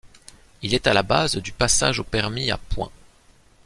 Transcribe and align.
Il 0.63 0.73
est 0.73 0.87
à 0.87 0.95
la 0.95 1.03
base 1.03 1.35
du 1.37 1.51
passage 1.51 1.99
au 1.99 2.03
permis 2.03 2.49
à 2.49 2.57
point. 2.57 2.89